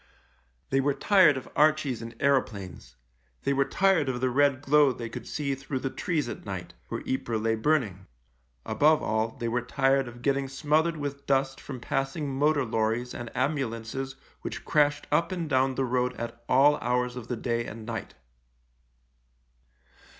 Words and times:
They 0.71 0.81
were 0.81 0.95
tired 0.95 1.37
of 1.37 1.47
Archies 1.55 2.01
and 2.01 2.15
aeroplanes: 2.19 2.95
they 3.43 3.53
were 3.53 3.65
tired 3.65 4.09
of 4.09 4.19
the 4.19 4.31
red 4.31 4.59
glow 4.63 4.91
they 4.91 5.09
could 5.09 5.27
see 5.27 5.53
through 5.53 5.77
the 5.77 5.91
trees 5.91 6.27
at 6.27 6.43
night— 6.43 6.73
where 6.89 7.03
Ypres 7.07 7.39
lay 7.39 7.53
burning; 7.53 8.07
above 8.65 9.03
all, 9.03 9.37
they 9.37 9.47
were 9.47 9.61
tired 9.61 10.07
of 10.07 10.23
getting 10.23 10.47
smothered 10.47 10.97
with 10.97 11.27
dust 11.27 11.61
from 11.61 11.79
passing 11.79 12.33
motor 12.35 12.65
lorries 12.65 13.13
and 13.13 13.29
ambulances 13.37 14.15
which 14.41 14.65
crashed 14.65 15.05
up 15.11 15.31
and 15.31 15.47
down 15.47 15.75
the 15.75 15.85
road 15.85 16.15
at 16.15 16.43
all 16.49 16.77
hours 16.77 17.15
of 17.15 17.27
the 17.27 17.37
day 17.37 17.63
and 17.63 17.85
night. 17.85 18.15